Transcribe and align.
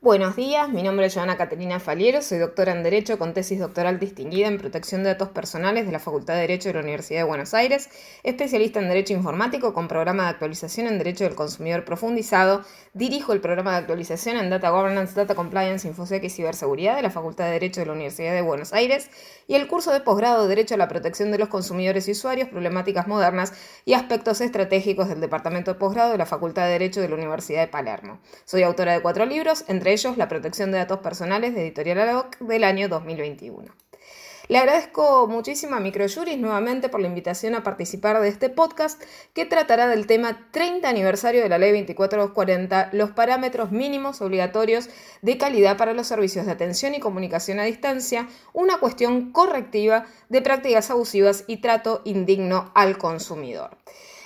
Buenos 0.00 0.36
días, 0.36 0.68
mi 0.68 0.82
nombre 0.82 1.06
es 1.06 1.14
Joana 1.14 1.38
Caterina 1.38 1.80
Faliero, 1.80 2.20
soy 2.20 2.36
doctora 2.36 2.72
en 2.72 2.82
Derecho 2.82 3.18
con 3.18 3.32
tesis 3.32 3.58
doctoral 3.58 3.98
distinguida 3.98 4.48
en 4.48 4.58
protección 4.58 5.02
de 5.02 5.08
datos 5.08 5.30
personales 5.30 5.86
de 5.86 5.92
la 5.92 5.98
Facultad 5.98 6.34
de 6.34 6.40
Derecho 6.40 6.68
de 6.68 6.74
la 6.74 6.80
Universidad 6.80 7.20
de 7.20 7.24
Buenos 7.24 7.54
Aires, 7.54 7.88
especialista 8.22 8.80
en 8.80 8.88
Derecho 8.88 9.14
Informático 9.14 9.72
con 9.72 9.88
programa 9.88 10.24
de 10.24 10.28
actualización 10.30 10.88
en 10.88 10.98
Derecho 10.98 11.24
del 11.24 11.34
Consumidor 11.34 11.86
profundizado, 11.86 12.64
dirijo 12.92 13.32
el 13.32 13.40
programa 13.40 13.72
de 13.72 13.78
actualización 13.78 14.36
en 14.36 14.50
Data 14.50 14.68
Governance, 14.68 15.14
Data 15.14 15.34
Compliance, 15.34 15.88
Infosec 15.88 16.22
y 16.24 16.28
Ciberseguridad 16.28 16.96
de 16.96 17.02
la 17.02 17.10
Facultad 17.10 17.46
de 17.46 17.52
Derecho 17.52 17.80
de 17.80 17.86
la 17.86 17.92
Universidad 17.92 18.34
de 18.34 18.42
Buenos 18.42 18.74
Aires 18.74 19.08
y 19.46 19.54
el 19.54 19.66
curso 19.68 19.90
de 19.90 20.00
posgrado 20.00 20.42
de 20.42 20.48
Derecho 20.50 20.74
a 20.74 20.78
la 20.78 20.88
Protección 20.88 21.30
de 21.30 21.38
los 21.38 21.48
Consumidores 21.48 22.08
y 22.08 22.10
Usuarios, 22.10 22.50
Problemáticas 22.50 23.06
Modernas 23.06 23.54
y 23.86 23.94
Aspectos 23.94 24.42
Estratégicos 24.42 25.08
del 25.08 25.22
Departamento 25.22 25.72
de 25.72 25.78
Posgrado 25.78 26.12
de 26.12 26.18
la 26.18 26.26
Facultad 26.26 26.64
de 26.64 26.72
Derecho 26.72 27.00
de 27.00 27.08
la 27.08 27.14
Universidad 27.14 27.62
de 27.62 27.68
Palermo. 27.68 28.20
Soy 28.44 28.62
autora 28.64 28.92
de 28.92 29.00
cuatro 29.00 29.24
libros, 29.24 29.64
entre 29.68 29.93
ellos 29.94 30.16
La 30.16 30.28
protección 30.28 30.72
de 30.72 30.78
datos 30.78 30.98
personales 30.98 31.54
de 31.54 31.62
Editorial 31.62 32.00
Aloc 32.00 32.38
del 32.40 32.64
año 32.64 32.88
2021. 32.88 33.72
Le 34.48 34.58
agradezco 34.58 35.28
muchísimo 35.28 35.76
a 35.76 35.80
Microjuris 35.80 36.36
nuevamente 36.36 36.88
por 36.88 37.00
la 37.00 37.06
invitación 37.06 37.54
a 37.54 37.62
participar 37.62 38.20
de 38.20 38.28
este 38.28 38.50
podcast 38.50 39.00
que 39.32 39.46
tratará 39.46 39.86
del 39.86 40.06
tema 40.08 40.48
30 40.50 40.86
aniversario 40.88 41.42
de 41.42 41.48
la 41.48 41.58
Ley 41.58 41.70
24240, 41.70 42.90
los 42.92 43.12
parámetros 43.12 43.70
mínimos 43.70 44.20
obligatorios 44.20 44.90
de 45.22 45.38
calidad 45.38 45.78
para 45.78 45.94
los 45.94 46.08
servicios 46.08 46.44
de 46.44 46.52
atención 46.52 46.94
y 46.94 47.00
comunicación 47.00 47.60
a 47.60 47.64
distancia, 47.64 48.28
una 48.52 48.78
cuestión 48.78 49.30
correctiva 49.30 50.06
de 50.28 50.42
prácticas 50.42 50.90
abusivas 50.90 51.44
y 51.46 51.58
trato 51.58 52.02
indigno 52.04 52.72
al 52.74 52.98
consumidor. 52.98 53.78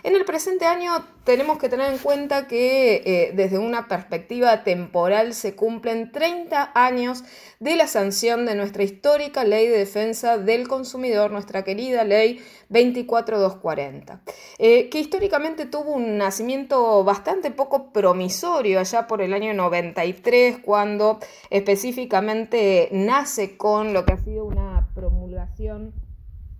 En 0.08 0.16
el 0.16 0.24
presente 0.24 0.64
año 0.64 1.04
tenemos 1.24 1.58
que 1.58 1.68
tener 1.68 1.92
en 1.92 1.98
cuenta 1.98 2.46
que 2.46 3.02
eh, 3.04 3.32
desde 3.34 3.58
una 3.58 3.88
perspectiva 3.88 4.64
temporal 4.64 5.34
se 5.34 5.54
cumplen 5.54 6.12
30 6.12 6.72
años 6.74 7.24
de 7.60 7.76
la 7.76 7.86
sanción 7.86 8.46
de 8.46 8.54
nuestra 8.54 8.84
histórica 8.84 9.44
ley 9.44 9.68
de 9.68 9.76
defensa 9.76 10.38
del 10.38 10.66
consumidor, 10.66 11.30
nuestra 11.30 11.62
querida 11.62 12.04
ley 12.04 12.40
24240, 12.70 14.22
eh, 14.58 14.88
que 14.88 14.98
históricamente 14.98 15.66
tuvo 15.66 15.92
un 15.92 16.16
nacimiento 16.16 17.04
bastante 17.04 17.50
poco 17.50 17.92
promisorio 17.92 18.80
allá 18.80 19.06
por 19.08 19.20
el 19.20 19.34
año 19.34 19.52
93, 19.52 20.60
cuando 20.64 21.18
específicamente 21.50 22.88
nace 22.92 23.58
con 23.58 23.92
lo 23.92 24.06
que 24.06 24.14
ha 24.14 24.24
sido 24.24 24.46
una 24.46 24.88
promulgación 24.94 25.92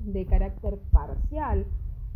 de 0.01 0.27
carácter 0.27 0.75
parcial 0.93 1.65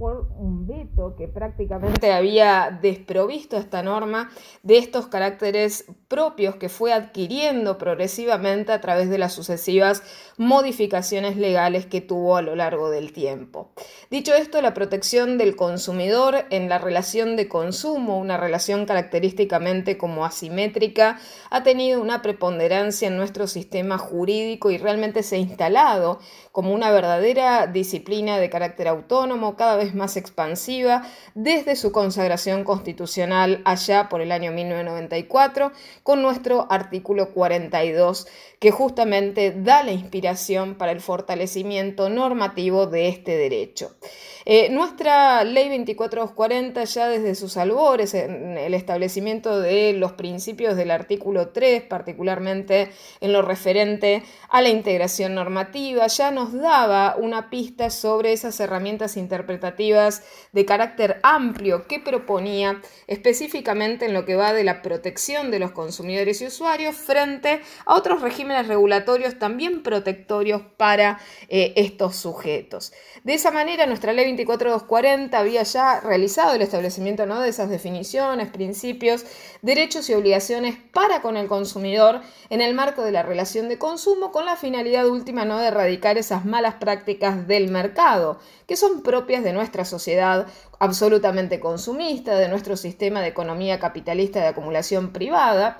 por 0.03 0.27
un 0.37 0.67
veto 0.67 1.15
que 1.17 1.29
prácticamente 1.29 2.13
había 2.13 2.77
desprovisto 2.83 3.57
esta 3.57 3.85
norma 3.85 4.33
de 4.65 4.79
estos 4.79 5.07
caracteres 5.07 5.85
propios 6.09 6.57
que 6.57 6.69
fue 6.69 6.93
adquiriendo 6.93 7.79
progresivamente 7.79 8.73
a 8.73 8.81
través 8.81 9.09
de 9.11 9.19
las 9.19 9.33
sucesivas 9.33 10.03
modificaciones 10.39 11.37
legales 11.37 11.87
que 11.87 12.01
tuvo 12.01 12.37
a 12.37 12.43
lo 12.43 12.57
largo 12.57 12.91
del 12.91 13.13
tiempo. 13.13 13.71
Dicho 14.11 14.35
esto, 14.35 14.61
la 14.61 14.75
protección 14.75 15.39
del 15.39 15.55
consumidor 15.55 16.47
en 16.51 16.69
la 16.69 16.79
relación 16.79 17.37
de 17.37 17.47
consumo, 17.47 18.19
una 18.19 18.37
relación 18.37 18.87
característicamente 18.87 19.99
como 19.99 20.25
asimétrica, 20.25 21.21
ha 21.49 21.63
tenido 21.63 22.03
una 22.03 22.23
preponderancia 22.23 23.07
en 23.07 23.17
nuestro 23.17 23.47
sistema 23.47 23.99
jurídico 23.99 24.73
y 24.73 24.79
realmente 24.79 25.23
se 25.23 25.37
ha 25.37 25.39
instalado 25.39 26.19
como 26.51 26.75
una 26.75 26.91
verdadera 26.91 27.69
disciplina 27.69 28.39
de 28.39 28.51
carácter 28.51 28.89
autónomo, 28.89 29.55
cada 29.55 29.77
vez 29.77 29.92
más 29.95 30.17
expansiva 30.17 31.03
desde 31.35 31.77
su 31.77 31.93
consagración 31.93 32.65
constitucional 32.65 33.63
allá 33.65 34.09
por 34.09 34.21
el 34.21 34.33
año 34.33 34.53
1994 34.53 35.73
con 36.03 36.23
nuestro 36.23 36.67
artículo 36.71 37.31
42 37.31 38.27
que 38.59 38.71
justamente 38.71 39.53
da 39.57 39.83
la 39.83 39.93
inspiración 39.93 40.77
para 40.77 40.93
el 40.93 41.01
fortalecimiento 41.01 42.09
normativo 42.09 42.87
de 42.87 43.09
este 43.09 43.37
derecho. 43.37 43.97
Eh, 44.45 44.71
nuestra 44.71 45.45
ley 45.45 45.69
24240 45.69 46.85
ya 46.85 47.09
desde 47.09 47.35
sus 47.35 47.57
albores, 47.57 48.15
en 48.15 48.59
el 48.59 48.75
establecimiento 48.75 49.61
de 49.61 49.93
los 49.93 50.13
principios 50.13 50.77
del 50.77 50.91
artículo 50.91 51.51
3, 51.51 51.83
particularmente 51.83 52.91
en 53.21 53.33
lo 53.33 53.43
referente 53.43 54.25
a 54.49 54.61
la 54.61 54.69
integración 54.69 55.35
normativa, 55.35 56.07
ya 56.09 56.31
nos 56.33 56.53
daba 56.53 57.17
una 57.17 57.51
pista 57.51 57.91
sobre 57.91 58.33
esas 58.33 58.59
herramientas 58.59 59.17
interpretativas 59.17 59.72
de 59.77 60.65
carácter 60.67 61.21
amplio 61.23 61.87
que 61.87 62.01
proponía 62.01 62.81
específicamente 63.07 64.07
en 64.07 64.15
lo 64.15 64.25
que 64.25 64.37
va 64.37 64.53
de 64.53 64.65
la 64.65 64.83
protección 64.83 65.51
de 65.51 65.59
los 65.59 65.73
consumidores 65.73 66.41
y 66.41 66.47
usuarios 66.47 66.97
frente 66.97 67.61
a 67.87 67.95
otros 67.95 68.21
regímenes 68.21 68.69
regulatorios 68.69 69.39
también 69.39 69.83
protectorios 69.83 70.63
para 70.77 71.19
eh, 71.49 71.73
estos 71.77 72.17
sujetos. 72.17 72.93
De 73.25 73.35
esa 73.35 73.51
manera, 73.51 73.87
nuestra 73.87 74.13
ley 74.13 74.25
24240 74.25 75.39
había 75.39 75.63
ya 75.63 76.01
realizado 76.01 76.55
el 76.55 76.63
establecimiento 76.63 77.27
¿no? 77.27 77.41
de 77.41 77.49
esas 77.49 77.71
definiciones, 77.71 78.51
principios, 78.51 79.25
derechos 79.63 80.09
y 80.11 80.15
obligaciones 80.15 80.77
para 80.93 81.23
con 81.23 81.37
el 81.37 81.49
consumidor 81.49 82.21
en 82.51 82.61
el 82.61 82.75
marco 82.75 83.03
de 83.03 83.13
la 83.13 83.23
relación 83.23 83.69
de 83.69 83.79
consumo 83.79 84.33
con 84.33 84.45
la 84.45 84.57
finalidad 84.57 85.07
última 85.07 85.45
¿no? 85.45 85.59
de 85.59 85.69
erradicar 85.69 86.19
esas 86.19 86.45
malas 86.45 86.75
prácticas 86.75 87.47
del 87.47 87.71
mercado 87.71 88.41
que 88.67 88.77
son 88.77 89.03
propias 89.03 89.45
de 89.45 89.53
nuestra 89.53 89.62
sociedad 89.85 90.47
absolutamente 90.79 91.61
consumista, 91.61 92.37
de 92.37 92.49
nuestro 92.49 92.77
sistema 92.77 93.21
de 93.21 93.29
economía 93.29 93.79
capitalista 93.79 94.41
de 94.41 94.49
acumulación 94.49 95.13
privada. 95.13 95.77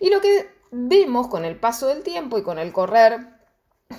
Y 0.00 0.10
lo 0.10 0.20
que 0.20 0.50
vemos 0.70 1.28
con 1.28 1.44
el 1.44 1.56
paso 1.56 1.86
del 1.86 2.02
tiempo 2.02 2.38
y 2.38 2.42
con 2.42 2.58
el 2.58 2.72
correr 2.72 3.33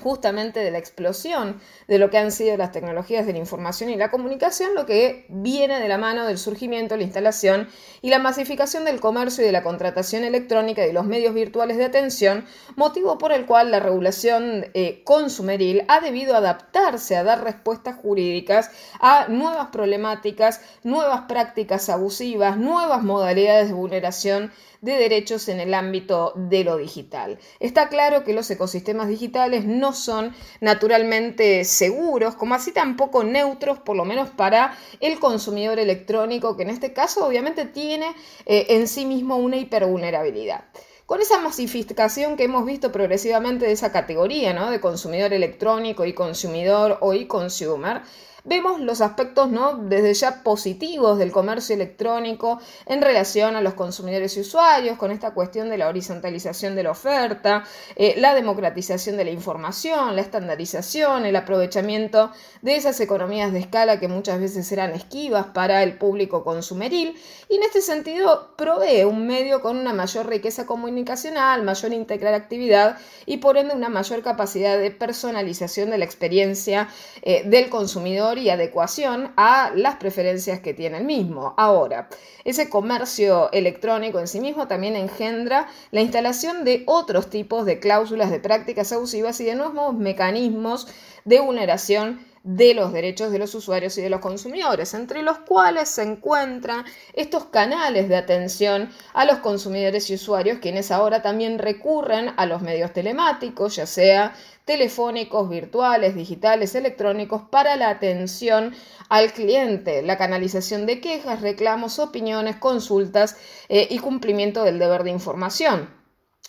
justamente 0.02 0.60
de 0.60 0.72
la 0.72 0.78
explosión 0.80 1.60
de 1.88 2.00
lo 2.00 2.10
que 2.10 2.18
han 2.18 2.32
sido 2.32 2.58
las 2.58 2.72
tecnologías 2.72 3.26
de 3.26 3.34
la 3.34 3.40
información 3.40 3.90
y 3.90 3.96
la 3.96 4.12
comunicación, 4.12 4.74
lo 4.74 4.86
que 4.86 5.26
viene 5.30 5.80
de 5.80 5.88
la 5.88 5.98
mano 5.98 6.26
del 6.26 6.38
surgimiento, 6.38 6.98
la 6.98 7.04
instalación 7.04 7.70
y 8.02 8.10
la 8.10 8.20
masificación 8.20 8.84
del 8.86 9.00
comercio 9.00 9.44
y 9.44 9.48
de 9.48 9.52
la 9.52 9.64
contratación 9.64 10.24
electrónica 10.24 10.84
y 10.84 10.88
de 10.88 10.94
los 10.94 11.06
medios 11.06 11.34
virtuales 11.34 11.78
de 11.78 11.86
atención, 11.86 12.46
motivo 12.76 13.18
por 13.18 13.32
el 13.32 13.46
cual 13.46 13.72
la 13.72 13.80
regulación 13.80 14.66
eh, 14.74 15.04
consumeril 15.04 15.84
ha 15.88 16.00
debido 16.02 16.36
adaptarse 16.36 17.16
a 17.16 17.24
dar 17.24 17.44
respuestas 17.44 17.96
jurídicas 17.96 18.72
a 19.00 19.28
nuevas 19.28 19.68
problemáticas, 19.68 20.62
nuevas 20.84 21.22
prácticas 21.28 21.90
abusivas, 21.90 22.58
nuevas 22.58 23.04
modalidades 23.04 23.68
de 23.68 23.74
vulneración 23.74 24.52
de 24.82 24.94
derechos 24.94 25.50
en 25.50 25.60
el 25.60 25.74
ámbito 25.74 26.34
de 26.36 26.64
lo 26.64 26.78
digital. 26.78 27.40
Está 27.60 27.90
claro 27.90 28.24
que 28.24 28.34
los 28.34 28.50
ecosistemas 28.52 29.08
digitales 29.08 29.66
no 29.66 29.85
son 29.94 30.34
naturalmente 30.62 31.64
seguros, 31.66 32.36
como 32.36 32.56
así 32.56 32.72
tampoco 32.72 33.24
neutros, 33.24 33.80
por 33.80 33.96
lo 33.96 34.06
menos 34.06 34.30
para 34.30 34.78
el 35.00 35.20
consumidor 35.20 35.80
electrónico, 35.80 36.56
que 36.56 36.64
en 36.64 36.70
este 36.70 36.94
caso 36.94 37.26
obviamente 37.26 37.66
tiene 37.66 38.08
eh, 38.46 38.68
en 38.70 38.88
sí 38.88 39.06
mismo 39.06 39.38
una 39.38 39.58
hipervulnerabilidad. 39.58 40.66
Con 41.06 41.22
esa 41.22 41.40
masificación 41.40 42.36
que 42.36 42.46
hemos 42.46 42.66
visto 42.66 42.92
progresivamente 42.92 43.68
de 43.68 43.74
esa 43.74 43.92
categoría, 43.92 44.54
¿no? 44.54 44.72
De 44.72 44.80
consumidor 44.80 45.34
electrónico 45.34 46.04
y 46.04 46.14
consumidor 46.14 46.98
o 47.02 47.14
e-consumer, 47.14 48.02
vemos 48.46 48.80
los 48.80 49.02
aspectos 49.02 49.52
¿no? 49.52 49.76
desde 49.76 50.14
ya 50.14 50.44
positivos 50.44 51.18
del 51.18 51.32
comercio 51.32 51.76
electrónico 51.76 52.60
en 52.86 53.02
relación 53.02 53.56
a 53.56 53.62
los 53.62 53.74
consumidores 53.74 54.38
y 54.38 54.42
usuarios, 54.42 54.98
con 54.98 55.12
esta 55.12 55.34
cuestión 55.34 55.70
de 55.70 55.78
la 55.78 55.88
horizontalización 55.88 56.76
de 56.76 56.84
la 56.84 56.92
oferta, 56.92 57.64
eh, 57.96 58.16
la 58.18 58.34
democratización 58.36 59.18
de 59.18 59.26
la 59.26 59.32
información, 59.32 60.16
la 60.16 60.22
estandarización, 60.22 61.26
el 61.26 61.36
aprovechamiento 61.36 62.32
de 62.62 62.76
esas 62.76 63.00
economías 63.00 63.52
de 63.52 63.60
escala 63.60 64.00
que 64.00 64.08
muchas 64.08 64.40
veces 64.40 64.72
eran 64.72 64.92
esquivas 64.92 65.48
para 65.48 65.84
el 65.84 65.98
público 65.98 66.44
consumeril 66.44 67.18
y 67.50 67.56
en 67.56 67.64
este 67.64 67.82
sentido 67.82 68.54
provee 68.56 69.04
un 69.04 69.26
medio 69.28 69.62
con 69.62 69.78
una 69.78 69.94
mayor 69.94 70.28
riqueza 70.28 70.66
comunicacional, 70.66 71.64
mayor 71.64 71.94
interactividad 71.94 72.98
y 73.26 73.38
por 73.38 73.58
ende 73.58 73.74
una 73.74 73.90
mayor 73.90 74.22
capacidad 74.22 74.78
de 74.78 74.92
personalización 74.92 75.90
de 75.90 75.98
la 75.98 76.06
experiencia 76.06 76.90
eh, 77.24 77.44
del 77.46 77.70
consumidor 77.70 78.35
y 78.38 78.50
adecuación 78.50 79.34
a 79.38 79.72
las 79.76 79.96
preferencias 79.96 80.60
que 80.60 80.74
tiene 80.74 80.98
el 80.98 81.06
mismo. 81.06 81.54
Ahora, 81.58 82.10
ese 82.44 82.70
comercio 82.70 83.52
electrónico 83.52 84.20
en 84.20 84.28
sí 84.28 84.40
mismo 84.40 84.68
también 84.68 84.96
engendra 84.96 85.68
la 85.92 86.02
instalación 86.02 86.64
de 86.64 86.84
otros 86.86 87.30
tipos 87.30 87.66
de 87.66 87.80
cláusulas 87.80 88.32
de 88.32 88.40
prácticas 88.40 88.92
abusivas 88.92 89.40
y 89.42 89.46
de 89.46 89.56
nuevos 89.56 89.94
mecanismos 89.96 90.88
de 91.24 91.40
vulneración 91.40 92.20
de 92.46 92.76
los 92.76 92.94
derechos 92.94 93.32
de 93.32 93.40
los 93.40 93.56
usuarios 93.56 93.98
y 93.98 94.04
de 94.04 94.10
los 94.12 94.20
consumidores, 94.20 94.94
entre 94.94 95.24
los 95.24 95.40
cuales 95.40 95.90
se 95.90 96.04
encuentran 96.04 96.86
estos 97.14 97.46
canales 97.46 98.08
de 98.08 98.16
atención 98.16 98.92
a 99.14 99.26
los 99.26 99.40
consumidores 99.40 100.12
y 100.12 100.14
usuarios, 100.14 100.60
quienes 100.60 100.92
ahora 100.92 101.24
también 101.24 101.58
recurren 101.58 102.34
a 102.38 102.46
los 102.46 102.62
medios 102.62 102.94
telemáticos, 102.94 103.78
ya 103.78 103.88
sea 103.88 104.36
telefónicos, 104.64 105.50
virtuales, 105.50 106.14
digitales, 106.14 106.76
electrónicos, 106.76 107.42
para 107.50 107.76
la 107.78 107.90
atención 107.90 108.76
al 109.10 109.34
cliente, 109.34 110.04
la 110.04 110.20
canalización 110.20 110.86
de 110.86 111.02
quejas, 111.02 111.42
reclamos, 111.42 111.98
opiniones, 111.98 112.58
consultas 112.58 113.38
eh, 113.70 113.88
y 113.90 113.98
cumplimiento 113.98 114.64
del 114.64 114.78
deber 114.78 115.04
de 115.04 115.10
información. 115.10 115.90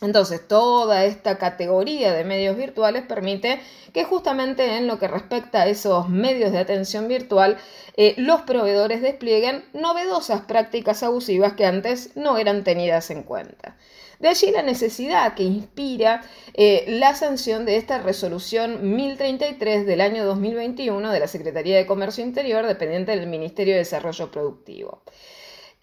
Entonces, 0.03 0.47
toda 0.47 1.07
esta 1.07 1.39
categoría 1.39 2.13
de 2.13 2.23
medios 2.23 2.55
virtuales 2.55 3.05
permite 3.05 3.61
que 3.95 4.05
justamente 4.05 4.77
en 4.77 4.87
lo 4.87 4.99
que 4.99 5.09
respecta 5.09 5.63
a 5.63 5.69
esos 5.69 6.11
medios 6.11 6.53
de 6.53 6.59
atención 6.59 7.09
virtual, 7.09 7.57
eh, 7.97 8.15
los 8.19 8.43
proveedores 8.43 9.01
desplieguen 9.01 9.65
novedosas 9.73 10.43
prácticas 10.43 11.03
abusivas 11.03 11.55
que 11.55 11.65
antes 11.65 12.15
no 12.15 12.37
eran 12.37 12.63
tenidas 12.63 13.11
en 13.11 13.23
cuenta. 13.23 13.79
De 14.19 14.29
allí 14.29 14.51
la 14.51 14.63
necesidad 14.63 15.35
que 15.35 15.45
inspira 15.45 16.23
eh, 16.53 16.85
la 16.89 17.15
sanción 17.15 17.65
de 17.65 17.79
esta 17.79 17.99
resolución 17.99 18.97
1033 18.97 19.87
del 19.87 20.03
año 20.03 20.27
2021 20.27 21.11
de 21.11 21.21
la 21.21 21.27
Secretaría 21.27 21.77
de 21.77 21.87
Comercio 21.87 22.23
Interior, 22.23 22.67
dependiente 22.67 23.17
del 23.17 23.27
Ministerio 23.27 23.73
de 23.73 23.81
Desarrollo 23.81 24.31
Productivo 24.31 25.03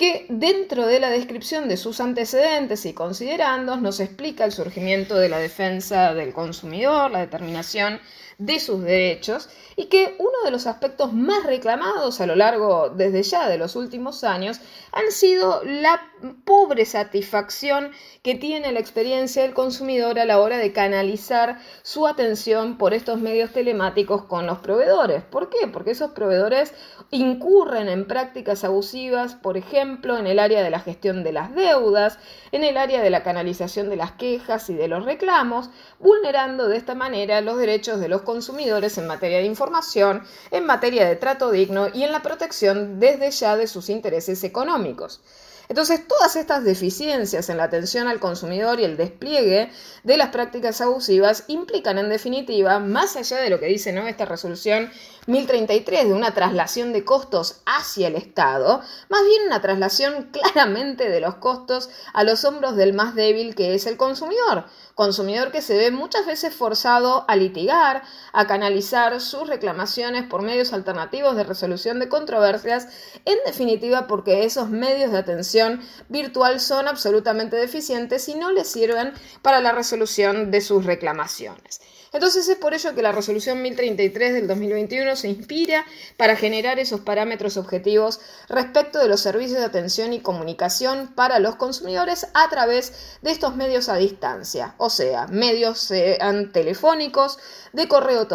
que 0.03 0.25
dentro 0.27 0.85
de 0.85 1.00
la 1.00 1.09
descripción 1.09 1.69
de 1.69 1.77
sus 1.77 2.01
antecedentes 2.01 2.85
y 2.85 2.91
considerandos 2.91 3.81
nos 3.81 4.01
explica 4.01 4.44
el 4.44 4.51
surgimiento 4.51 5.15
de 5.15 5.29
la 5.29 5.38
defensa 5.38 6.13
del 6.13 6.33
consumidor, 6.33 7.09
la 7.09 7.19
determinación 7.19 8.01
de 8.38 8.59
sus 8.59 8.81
derechos 8.83 9.50
y 9.75 9.85
que 9.85 10.15
uno 10.19 10.44
de 10.44 10.51
los 10.51 10.68
aspectos 10.68 11.13
más 11.13 11.45
reclamados 11.45 12.21
a 12.21 12.27
lo 12.27 12.35
largo 12.35 12.89
desde 12.89 13.24
ya 13.24 13.47
de 13.47 13.57
los 13.57 13.75
últimos 13.75 14.24
años 14.24 14.59
han 14.91 15.12
sido 15.12 15.63
la 15.63 16.01
pobre 16.45 16.85
satisfacción 16.85 17.91
que 18.21 18.35
tiene 18.35 18.71
la 18.71 18.80
experiencia 18.80 19.44
del 19.44 19.53
consumidor 19.53 20.19
a 20.19 20.25
la 20.25 20.39
hora 20.39 20.57
de 20.57 20.71
canalizar 20.71 21.59
su 21.81 22.07
atención 22.07 22.77
por 22.77 22.94
estos 22.94 23.19
medios 23.19 23.51
telemáticos 23.51 24.24
con 24.25 24.45
los 24.47 24.59
proveedores. 24.59 25.24
¿Por 25.24 25.50
qué? 25.50 25.68
Porque 25.68 25.91
esos 25.91 26.12
proveedores 26.12 26.74
incurren 27.12 27.89
en 27.89 28.07
prácticas 28.07 28.63
abusivas, 28.63 29.36
por 29.36 29.57
ejemplo, 29.57 30.18
en 30.18 30.27
el 30.27 30.39
área 30.39 30.63
de 30.63 30.69
la 30.69 30.79
gestión 30.79 31.24
de 31.24 31.31
las 31.31 31.53
deudas, 31.53 32.18
en 32.51 32.63
el 32.63 32.77
área 32.77 33.01
de 33.01 33.09
la 33.09 33.24
canalización 33.24 33.89
de 33.89 33.97
las 33.97 34.13
quejas 34.13 34.69
y 34.69 34.74
de 34.74 34.88
los 34.88 35.06
reclamos, 35.06 35.69
vulnerando 36.00 36.68
de 36.68 36.77
esta 36.77 36.95
manera 36.95 37.41
los 37.41 37.57
derechos 37.57 38.00
de 38.00 38.07
los 38.07 38.23
consumidores 38.24 38.98
en 38.98 39.08
materia 39.08 39.38
de 39.38 39.46
información, 39.46 40.24
en 40.52 40.66
materia 40.66 41.08
de 41.08 41.16
trato 41.16 41.52
digno 41.52 41.88
y 41.94 42.04
en 42.04 42.12
la 42.12 42.22
protección 42.22 43.00
desde 43.00 43.31
ya 43.31 43.56
de 43.56 43.68
sus 43.68 43.90
intereses 43.90 44.44
económicos. 44.44 45.22
Entonces, 45.70 46.08
todas 46.08 46.36
estas 46.36 46.64
deficiencias 46.64 47.50
en 47.50 47.58
la 47.58 47.64
atención 47.64 48.08
al 48.08 48.20
consumidor 48.20 48.80
y 48.80 48.84
el 48.84 48.98
despliegue 48.98 49.72
de 50.04 50.18
las 50.18 50.30
prácticas 50.30 50.81
abusivas 50.81 51.46
implican, 51.48 51.98
en 51.98 52.10
definitiva, 52.10 52.80
más 52.80 53.16
allá 53.16 53.38
de 53.38 53.50
lo 53.50 53.60
que 53.60 53.68
dice 53.68 53.94
¿no? 53.94 54.08
esta 54.08 54.25
resolución 54.25 54.92
1033 55.28 56.10
de 56.10 56.14
una 56.14 56.34
traslación 56.34 56.92
de 56.92 57.06
costos 57.06 57.62
hacia 57.66 58.10
el 58.10 58.16
Estado, 58.16 58.81
más 59.10 59.24
bien 59.24 59.48
una 59.48 59.62
traslación 59.62 60.30
claramente 60.34 61.10
de 61.10 61.22
los 61.22 61.36
costos 61.36 61.90
a 62.14 62.24
los 62.24 62.44
hombros 62.44 62.75
del 62.75 62.94
más 62.94 63.16
débil 63.16 63.56
que 63.56 63.74
es 63.74 63.88
el 63.88 63.96
consumidor, 63.96 64.66
consumidor 64.95 65.51
que 65.51 65.62
se 65.62 65.78
ve 65.78 65.92
muchas 65.92 66.25
veces 66.25 66.54
forzado 66.54 67.25
a 67.28 67.36
litigar, 67.36 68.04
a 68.31 68.48
canalizar 68.48 69.19
sus 69.22 69.48
reclamaciones 69.48 70.24
por 70.24 70.42
medios 70.42 70.74
alternativos 70.74 71.36
de 71.36 71.44
resolución 71.44 72.00
de 72.00 72.10
controversias, 72.10 72.88
en 73.25 73.38
definitiva 73.45 74.07
porque 74.07 74.44
esos 74.45 74.69
medios 74.69 75.12
de 75.12 75.18
atención 75.18 75.81
virtual 76.10 76.60
son 76.60 76.88
absolutamente 76.88 77.56
deficientes 77.56 78.30
y 78.30 78.36
no 78.36 78.51
les 78.51 78.68
sirven 78.68 79.13
para 79.42 79.62
la 79.62 79.72
resolución 79.72 80.51
de 80.51 80.62
sus 80.62 80.86
reclamaciones. 80.86 81.81
Entonces 82.13 82.48
es 82.48 82.57
por 82.57 82.75
ello 82.75 82.94
que 82.94 83.01
la 83.01 83.12
resolución 83.12 83.63
1033 83.63 84.33
del 84.33 84.48
2021 84.48 85.15
se 85.15 85.30
inspira 85.30 85.83
para 86.15 86.36
generar 86.36 86.77
esos 86.77 87.01
parámetros 87.01 87.57
objetivos 87.57 88.19
respecto 88.48 89.00
de 89.00 89.07
los 89.07 89.19
servicios 89.19 89.60
de 89.60 89.65
atención 89.65 90.13
y 90.13 90.19
comunicación 90.19 91.12
para 91.15 91.39
los 91.39 91.56
consumidores 91.56 92.27
a 92.36 92.48
través 92.50 93.18
de 93.24 93.31
estos 93.31 93.56
medios 93.56 93.89
a 93.89 93.95
distancia, 93.95 94.75
o 94.77 94.92
sea, 94.92 95.25
medios 95.27 95.80
sean 95.80 96.51
telefónicos, 96.51 97.39
de 97.74 97.88
correo 97.88 98.27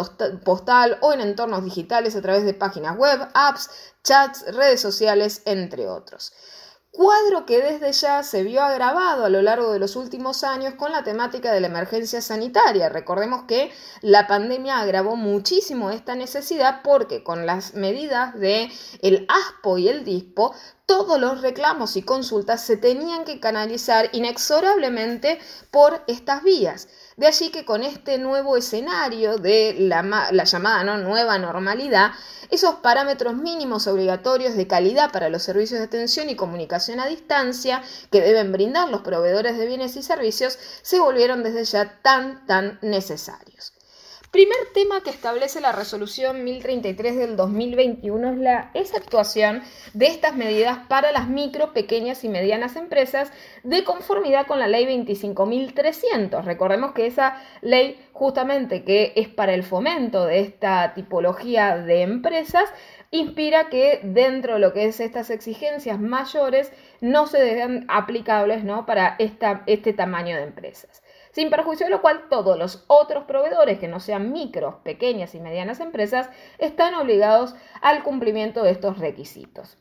postal 0.43 0.97
o 1.01 1.13
en 1.13 1.21
entornos 1.21 1.63
digitales 1.63 2.17
a 2.17 2.21
través 2.21 2.43
de 2.43 2.53
páginas 2.53 2.97
web, 2.97 3.29
apps, 3.33 3.69
chats, 4.03 4.43
redes 4.53 4.81
sociales, 4.81 5.41
entre 5.45 5.87
otros 5.87 6.33
cuadro 6.91 7.45
que 7.45 7.61
desde 7.61 7.91
ya 7.91 8.23
se 8.23 8.43
vio 8.43 8.61
agravado 8.61 9.25
a 9.25 9.29
lo 9.29 9.41
largo 9.41 9.71
de 9.71 9.79
los 9.79 9.95
últimos 9.95 10.43
años 10.43 10.73
con 10.73 10.91
la 10.91 11.03
temática 11.03 11.51
de 11.53 11.61
la 11.61 11.67
emergencia 11.67 12.21
sanitaria. 12.21 12.89
Recordemos 12.89 13.43
que 13.43 13.71
la 14.01 14.27
pandemia 14.27 14.79
agravó 14.79 15.15
muchísimo 15.15 15.91
esta 15.91 16.15
necesidad 16.15 16.81
porque 16.83 17.23
con 17.23 17.45
las 17.45 17.73
medidas 17.73 18.33
de 18.39 18.71
el 19.01 19.27
ASPO 19.29 19.77
y 19.77 19.87
el 19.87 20.03
DISPO 20.03 20.53
todos 20.89 21.19
los 21.19 21.41
reclamos 21.41 21.95
y 21.97 22.01
consultas 22.01 22.65
se 22.65 22.75
tenían 22.75 23.23
que 23.23 23.39
canalizar 23.39 24.09
inexorablemente 24.11 25.37
por 25.69 26.03
estas 26.07 26.41
vías. 26.41 26.87
De 27.15 27.27
allí 27.27 27.51
que 27.51 27.63
con 27.63 27.83
este 27.83 28.17
nuevo 28.17 28.57
escenario 28.57 29.37
de 29.37 29.75
la, 29.77 30.43
llamada 30.45 30.97
nueva 30.97 31.37
normalidad, 31.37 32.13
esos 32.49 32.77
parámetros 32.77 33.35
mínimos 33.35 33.85
obligatorios 33.85 34.55
de 34.55 34.65
calidad 34.65 35.11
para 35.11 35.29
los 35.29 35.43
servicios 35.43 35.79
de 35.79 35.85
atención 35.85 36.27
y 36.27 36.35
comunicación 36.35 36.99
a 36.99 37.05
distancia 37.05 37.83
que 38.11 38.21
deben 38.21 38.51
brindar 38.51 38.89
los 38.89 39.01
proveedores 39.01 39.59
de 39.59 39.67
bienes 39.67 39.95
y 39.95 40.01
servicios 40.01 40.57
se 40.81 40.99
volvieron 40.99 41.43
desde 41.43 41.65
ya 41.65 41.99
tan, 42.01 42.47
tan 42.47 42.79
necesarios. 42.81 43.73
Primer 44.31 44.57
tema 44.75 45.01
que 45.01 45.09
establece 45.09 45.59
la 45.59 45.71
resolución 45.71 46.43
1033 46.43 47.17
del 47.17 47.35
2021 47.35 48.33
es 48.33 48.37
la 48.37 48.71
actuación 48.95 49.63
de 49.95 50.05
estas 50.05 50.35
medidas 50.35 50.77
para 50.87 51.11
las 51.11 51.27
micro, 51.27 51.73
pequeñas 51.73 52.23
y 52.23 52.29
medianas 52.29 52.75
empresas 52.75 53.31
de 53.63 53.83
conformidad 53.83 54.45
con 54.45 54.59
la 54.59 54.67
ley 54.67 54.85
25.300. 54.85 56.43
Recordemos 56.43 56.91
que 56.91 57.07
esa 57.07 57.41
ley 57.61 57.99
justamente 58.13 58.83
que 58.83 59.13
es 59.15 59.29
para 59.29 59.55
el 59.55 59.63
fomento 59.63 60.27
de 60.27 60.41
esta 60.41 60.93
tipología 60.93 61.77
de 61.77 62.03
empresas 62.03 62.69
inspira 63.09 63.69
que 63.69 63.99
dentro 64.03 64.53
de 64.53 64.59
lo 64.59 64.73
que 64.73 64.85
es 64.85 64.99
estas 64.99 65.31
exigencias 65.31 65.99
mayores 65.99 66.71
no 67.01 67.25
se 67.25 67.39
dejan 67.39 67.85
aplicables 67.87 68.63
¿no? 68.63 68.85
para 68.85 69.15
esta, 69.17 69.63
este 69.65 69.91
tamaño 69.91 70.35
de 70.35 70.43
empresas 70.43 71.01
sin 71.31 71.49
perjuicio 71.49 71.85
de 71.85 71.91
lo 71.91 72.01
cual 72.01 72.27
todos 72.29 72.57
los 72.57 72.83
otros 72.87 73.25
proveedores 73.25 73.79
que 73.79 73.87
no 73.87 73.99
sean 73.99 74.31
micros, 74.31 74.75
pequeñas 74.83 75.35
y 75.35 75.39
medianas 75.39 75.79
empresas 75.79 76.29
están 76.57 76.93
obligados 76.95 77.55
al 77.81 78.03
cumplimiento 78.03 78.63
de 78.63 78.71
estos 78.71 78.97
requisitos. 78.97 79.77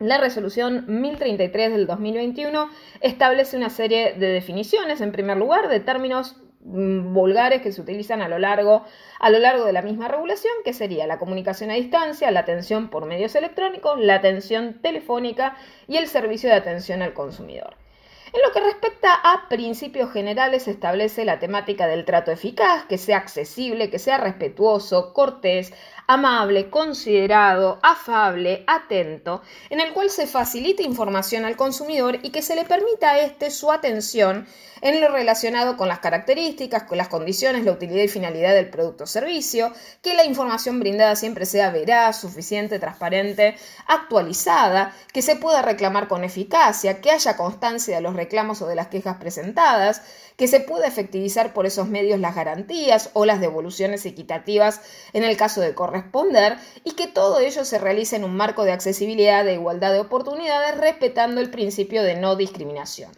La 0.00 0.16
resolución 0.16 0.86
1033 0.88 1.72
del 1.72 1.86
2021 1.86 2.70
establece 3.02 3.58
una 3.58 3.68
serie 3.68 4.14
de 4.14 4.28
definiciones, 4.28 5.02
en 5.02 5.12
primer 5.12 5.36
lugar, 5.36 5.68
de 5.68 5.78
términos 5.78 6.36
mm, 6.64 7.12
vulgares 7.12 7.60
que 7.60 7.70
se 7.70 7.82
utilizan 7.82 8.22
a 8.22 8.28
lo 8.28 8.38
largo 8.38 8.86
a 9.18 9.28
lo 9.28 9.38
largo 9.38 9.66
de 9.66 9.74
la 9.74 9.82
misma 9.82 10.08
regulación, 10.08 10.54
que 10.64 10.72
sería 10.72 11.06
la 11.06 11.18
comunicación 11.18 11.70
a 11.70 11.74
distancia, 11.74 12.30
la 12.30 12.40
atención 12.40 12.88
por 12.88 13.04
medios 13.04 13.34
electrónicos, 13.34 14.00
la 14.00 14.14
atención 14.14 14.80
telefónica 14.80 15.56
y 15.86 15.98
el 15.98 16.06
servicio 16.06 16.48
de 16.48 16.56
atención 16.56 17.02
al 17.02 17.12
consumidor. 17.12 17.76
En 18.32 18.42
lo 18.42 18.52
que 18.52 18.60
respecta 18.60 19.12
a 19.14 19.48
principios 19.48 20.12
generales, 20.12 20.68
establece 20.68 21.24
la 21.24 21.40
temática 21.40 21.88
del 21.88 22.04
trato 22.04 22.30
eficaz, 22.30 22.84
que 22.84 22.96
sea 22.96 23.16
accesible, 23.16 23.90
que 23.90 23.98
sea 23.98 24.18
respetuoso, 24.18 25.12
cortés, 25.12 25.72
amable, 26.10 26.70
considerado, 26.70 27.78
afable, 27.84 28.64
atento, 28.66 29.42
en 29.68 29.80
el 29.80 29.92
cual 29.92 30.10
se 30.10 30.26
facilite 30.26 30.82
información 30.82 31.44
al 31.44 31.54
consumidor 31.54 32.18
y 32.24 32.30
que 32.30 32.42
se 32.42 32.56
le 32.56 32.64
permita 32.64 33.10
a 33.10 33.20
éste 33.20 33.52
su 33.52 33.70
atención 33.70 34.44
en 34.80 35.00
lo 35.00 35.08
relacionado 35.08 35.76
con 35.76 35.86
las 35.86 36.00
características, 36.00 36.82
con 36.84 36.98
las 36.98 37.06
condiciones, 37.06 37.64
la 37.64 37.72
utilidad 37.72 38.02
y 38.02 38.08
finalidad 38.08 38.54
del 38.54 38.70
producto 38.70 39.04
o 39.04 39.06
servicio, 39.06 39.72
que 40.02 40.14
la 40.14 40.24
información 40.24 40.80
brindada 40.80 41.14
siempre 41.14 41.46
sea 41.46 41.70
veraz, 41.70 42.20
suficiente, 42.20 42.80
transparente, 42.80 43.56
actualizada, 43.86 44.96
que 45.12 45.22
se 45.22 45.36
pueda 45.36 45.62
reclamar 45.62 46.08
con 46.08 46.24
eficacia, 46.24 47.00
que 47.00 47.12
haya 47.12 47.36
constancia 47.36 47.94
de 47.94 48.02
los 48.02 48.16
reclamos 48.16 48.62
o 48.62 48.66
de 48.66 48.74
las 48.74 48.88
quejas 48.88 49.18
presentadas, 49.18 50.02
que 50.40 50.48
se 50.48 50.60
pueda 50.60 50.86
efectivizar 50.86 51.52
por 51.52 51.66
esos 51.66 51.88
medios 51.88 52.18
las 52.18 52.34
garantías 52.34 53.10
o 53.12 53.26
las 53.26 53.42
devoluciones 53.42 54.06
equitativas 54.06 54.80
en 55.12 55.22
el 55.22 55.36
caso 55.36 55.60
de 55.60 55.74
corresponder 55.74 56.56
y 56.82 56.92
que 56.92 57.08
todo 57.08 57.40
ello 57.40 57.62
se 57.66 57.78
realice 57.78 58.16
en 58.16 58.24
un 58.24 58.38
marco 58.38 58.64
de 58.64 58.72
accesibilidad, 58.72 59.44
de 59.44 59.52
igualdad 59.52 59.92
de 59.92 60.00
oportunidades, 60.00 60.78
respetando 60.78 61.42
el 61.42 61.50
principio 61.50 62.02
de 62.02 62.16
no 62.16 62.36
discriminación. 62.36 63.12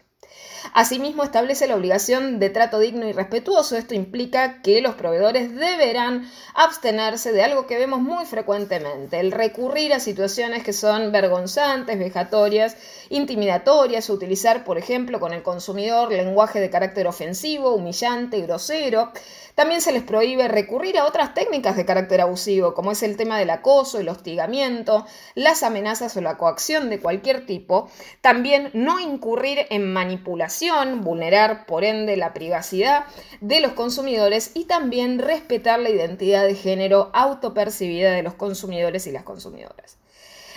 Asimismo, 0.71 1.23
establece 1.23 1.67
la 1.67 1.75
obligación 1.75 2.39
de 2.39 2.49
trato 2.49 2.79
digno 2.79 3.07
y 3.07 3.11
respetuoso. 3.11 3.75
Esto 3.75 3.93
implica 3.93 4.61
que 4.61 4.81
los 4.81 4.95
proveedores 4.95 5.53
deberán 5.53 6.29
abstenerse 6.53 7.33
de 7.33 7.43
algo 7.43 7.67
que 7.67 7.77
vemos 7.77 7.99
muy 7.99 8.25
frecuentemente, 8.25 9.19
el 9.19 9.31
recurrir 9.31 9.93
a 9.93 9.99
situaciones 9.99 10.63
que 10.63 10.71
son 10.71 11.11
vergonzantes, 11.11 11.99
vejatorias, 11.99 12.77
intimidatorias, 13.09 14.09
utilizar, 14.09 14.63
por 14.63 14.77
ejemplo, 14.77 15.19
con 15.19 15.33
el 15.33 15.43
consumidor 15.43 16.11
lenguaje 16.11 16.59
de 16.59 16.69
carácter 16.69 17.07
ofensivo, 17.07 17.73
humillante, 17.75 18.41
grosero. 18.41 19.11
También 19.55 19.81
se 19.81 19.91
les 19.91 20.01
prohíbe 20.01 20.47
recurrir 20.47 20.97
a 20.97 21.05
otras 21.05 21.35
técnicas 21.35 21.75
de 21.75 21.85
carácter 21.85 22.21
abusivo, 22.21 22.73
como 22.73 22.91
es 22.91 23.03
el 23.03 23.17
tema 23.17 23.37
del 23.37 23.51
acoso, 23.51 23.99
el 23.99 24.09
hostigamiento, 24.09 25.05
las 25.35 25.61
amenazas 25.61 26.17
o 26.17 26.21
la 26.21 26.37
coacción 26.37 26.89
de 26.89 26.99
cualquier 26.99 27.45
tipo. 27.45 27.89
También 28.21 28.71
no 28.73 28.99
incurrir 28.99 29.59
en 29.69 29.93
manipulación 29.93 30.52
vulnerar 31.01 31.65
por 31.65 31.83
ende 31.83 32.17
la 32.17 32.33
privacidad 32.33 33.05
de 33.41 33.59
los 33.59 33.73
consumidores 33.73 34.51
y 34.53 34.65
también 34.65 35.19
respetar 35.19 35.79
la 35.79 35.89
identidad 35.89 36.45
de 36.45 36.55
género 36.55 37.09
autopercibida 37.13 38.11
de 38.11 38.23
los 38.23 38.33
consumidores 38.33 39.07
y 39.07 39.11
las 39.11 39.23
consumidoras. 39.23 39.97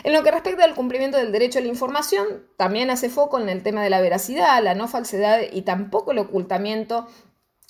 En 0.05 0.13
lo 0.13 0.23
que 0.23 0.31
respecta 0.31 0.63
al 0.65 0.75
cumplimiento 0.75 1.17
del 1.17 1.33
derecho 1.33 1.59
a 1.59 1.63
la 1.63 1.69
información, 1.69 2.47
también 2.57 2.91
hace 2.91 3.09
foco 3.09 3.41
en 3.41 3.49
el 3.49 3.63
tema 3.63 3.83
de 3.83 3.91
la 3.91 4.01
veracidad, 4.01 4.63
la 4.63 4.75
no 4.75 4.89
falsedad 4.89 5.41
y 5.51 5.63
tampoco 5.63 6.13
el 6.13 6.19
ocultamiento 6.19 7.09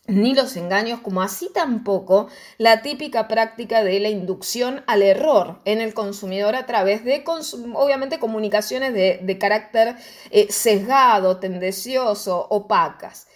ni 0.08 0.34
los 0.34 0.56
engaños, 0.56 1.00
como 1.00 1.22
así 1.22 1.50
tampoco 1.52 2.28
la 2.58 2.82
típica 2.82 3.28
práctica 3.28 3.82
de 3.82 4.00
la 4.00 4.08
inducción 4.08 4.82
al 4.86 5.02
error 5.02 5.60
en 5.64 5.80
el 5.80 5.94
consumidor 5.94 6.54
a 6.54 6.66
través 6.66 7.04
de, 7.04 7.24
obviamente, 7.74 8.18
comunicaciones 8.18 8.92
de, 8.94 9.38
carácter 9.38 9.96
eh, 10.30 10.46
sesgado, 10.50 11.38
tendencioso, 11.38 12.46
opacas. 12.50 13.26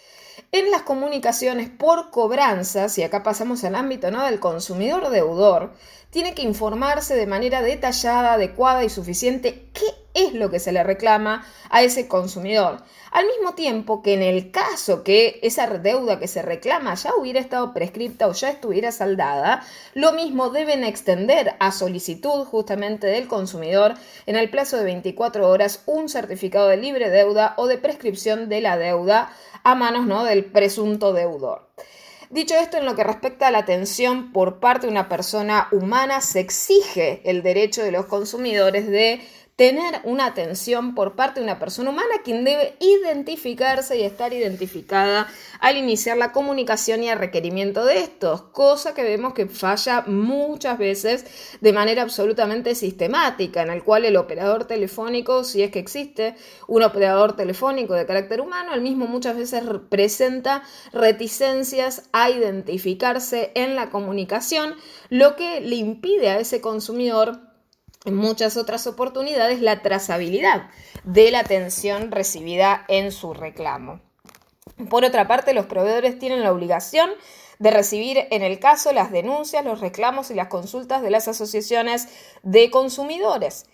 En 0.53 0.69
las 0.69 0.81
comunicaciones 0.81 1.69
por 1.69 2.09
cobranzas, 2.09 2.97
y 2.97 3.03
acá 3.03 3.23
pasamos 3.23 3.63
al 3.63 3.75
ámbito 3.75 4.11
¿no? 4.11 4.25
del 4.25 4.39
consumidor 4.39 5.09
deudor, 5.09 5.73
tiene 6.11 6.35
que 6.35 6.43
informarse 6.43 7.15
de 7.15 7.25
manera 7.25 7.61
detallada, 7.61 8.33
adecuada 8.33 8.83
y 8.83 8.89
suficiente 8.89 9.65
qué 9.73 9.85
es 10.13 10.33
lo 10.33 10.51
que 10.51 10.59
se 10.59 10.73
le 10.73 10.83
reclama 10.83 11.45
a 11.69 11.83
ese 11.83 12.07
consumidor. 12.09 12.83
Al 13.11 13.25
mismo 13.25 13.55
tiempo 13.55 14.01
que 14.01 14.13
en 14.13 14.21
el 14.21 14.51
caso 14.51 15.03
que 15.03 15.39
esa 15.41 15.67
deuda 15.67 16.19
que 16.19 16.27
se 16.27 16.41
reclama 16.41 16.95
ya 16.95 17.15
hubiera 17.15 17.39
estado 17.39 17.73
prescripta 17.73 18.27
o 18.27 18.33
ya 18.33 18.49
estuviera 18.49 18.91
saldada, 18.91 19.65
lo 19.93 20.11
mismo 20.11 20.49
deben 20.49 20.83
extender 20.83 21.55
a 21.59 21.71
solicitud 21.71 22.45
justamente 22.45 23.07
del 23.07 23.27
consumidor 23.27 23.95
en 24.25 24.35
el 24.35 24.49
plazo 24.49 24.77
de 24.77 24.83
24 24.83 25.49
horas 25.49 25.83
un 25.85 26.09
certificado 26.09 26.67
de 26.67 26.77
libre 26.77 27.09
deuda 27.09 27.53
o 27.57 27.67
de 27.67 27.77
prescripción 27.77 28.49
de 28.49 28.61
la 28.61 28.77
deuda 28.77 29.33
a 29.63 29.75
manos 29.75 30.05
¿no? 30.05 30.23
del 30.25 30.45
presunto 30.45 31.13
deudor. 31.13 31.69
Dicho 32.31 32.55
esto, 32.55 32.77
en 32.77 32.85
lo 32.85 32.95
que 32.95 33.03
respecta 33.03 33.47
a 33.47 33.51
la 33.51 33.57
atención 33.57 34.31
por 34.31 34.61
parte 34.61 34.87
de 34.87 34.91
una 34.91 35.09
persona 35.09 35.67
humana, 35.73 36.21
se 36.21 36.39
exige 36.39 37.21
el 37.29 37.43
derecho 37.43 37.83
de 37.83 37.91
los 37.91 38.05
consumidores 38.05 38.87
de 38.87 39.19
tener 39.55 40.01
una 40.05 40.25
atención 40.25 40.95
por 40.95 41.15
parte 41.15 41.39
de 41.39 41.43
una 41.43 41.59
persona 41.59 41.91
humana 41.91 42.15
quien 42.23 42.43
debe 42.43 42.75
identificarse 42.79 43.97
y 43.97 44.03
estar 44.03 44.33
identificada 44.33 45.27
al 45.59 45.77
iniciar 45.77 46.17
la 46.17 46.31
comunicación 46.31 47.03
y 47.03 47.09
el 47.09 47.19
requerimiento 47.19 47.85
de 47.85 47.99
estos, 47.99 48.41
cosa 48.41 48.93
que 48.93 49.03
vemos 49.03 49.33
que 49.33 49.47
falla 49.47 50.03
muchas 50.07 50.77
veces 50.77 51.25
de 51.61 51.73
manera 51.73 52.01
absolutamente 52.01 52.73
sistemática, 52.75 53.61
en 53.61 53.69
el 53.69 53.83
cual 53.83 54.05
el 54.05 54.17
operador 54.17 54.65
telefónico, 54.65 55.43
si 55.43 55.61
es 55.61 55.71
que 55.71 55.79
existe 55.79 56.35
un 56.67 56.83
operador 56.83 57.35
telefónico 57.35 57.93
de 57.93 58.05
carácter 58.05 58.41
humano, 58.41 58.73
el 58.73 58.81
mismo 58.81 59.05
muchas 59.05 59.35
veces 59.35 59.63
presenta 59.89 60.63
reticencias 60.91 62.09
a 62.13 62.29
identificarse 62.29 63.51
en 63.55 63.75
la 63.75 63.89
comunicación, 63.89 64.75
lo 65.09 65.35
que 65.35 65.61
le 65.61 65.75
impide 65.75 66.29
a 66.29 66.39
ese 66.39 66.61
consumidor 66.61 67.50
en 68.05 68.15
muchas 68.15 68.57
otras 68.57 68.87
oportunidades 68.87 69.61
la 69.61 69.81
trazabilidad 69.81 70.69
de 71.03 71.31
la 71.31 71.39
atención 71.39 72.11
recibida 72.11 72.85
en 72.87 73.11
su 73.11 73.33
reclamo. 73.33 74.01
Por 74.89 75.05
otra 75.05 75.27
parte, 75.27 75.53
los 75.53 75.65
proveedores 75.65 76.17
tienen 76.17 76.41
la 76.41 76.51
obligación 76.51 77.11
de 77.59 77.71
recibir 77.71 78.27
en 78.31 78.41
el 78.41 78.59
caso 78.59 78.91
las 78.91 79.11
denuncias, 79.11 79.63
los 79.63 79.81
reclamos 79.81 80.31
y 80.31 80.33
las 80.33 80.47
consultas 80.47 81.03
de 81.03 81.11
las 81.11 81.27
asociaciones 81.27 82.07
de 82.41 82.71
consumidores. 82.71 83.65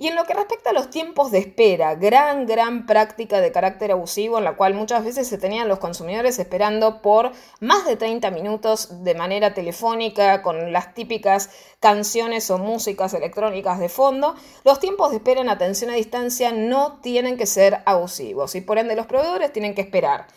Y 0.00 0.08
en 0.08 0.16
lo 0.16 0.24
que 0.24 0.32
respecta 0.32 0.70
a 0.70 0.72
los 0.72 0.88
tiempos 0.88 1.30
de 1.30 1.40
espera, 1.40 1.94
gran, 1.94 2.46
gran 2.46 2.86
práctica 2.86 3.42
de 3.42 3.52
carácter 3.52 3.92
abusivo 3.92 4.38
en 4.38 4.44
la 4.44 4.56
cual 4.56 4.72
muchas 4.72 5.04
veces 5.04 5.28
se 5.28 5.36
tenían 5.36 5.68
los 5.68 5.78
consumidores 5.78 6.38
esperando 6.38 7.02
por 7.02 7.32
más 7.60 7.84
de 7.84 7.96
30 7.96 8.30
minutos 8.30 9.04
de 9.04 9.14
manera 9.14 9.52
telefónica 9.52 10.40
con 10.40 10.72
las 10.72 10.94
típicas 10.94 11.50
canciones 11.80 12.50
o 12.50 12.56
músicas 12.56 13.12
electrónicas 13.12 13.78
de 13.78 13.90
fondo, 13.90 14.36
los 14.64 14.80
tiempos 14.80 15.10
de 15.10 15.18
espera 15.18 15.42
en 15.42 15.50
atención 15.50 15.90
a 15.90 15.94
distancia 15.96 16.50
no 16.50 16.98
tienen 17.02 17.36
que 17.36 17.44
ser 17.44 17.82
abusivos 17.84 18.54
y 18.54 18.62
por 18.62 18.78
ende 18.78 18.96
los 18.96 19.04
proveedores 19.04 19.52
tienen 19.52 19.74
que 19.74 19.82
esperar. 19.82 20.28